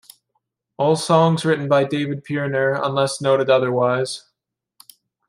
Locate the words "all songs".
0.77-1.45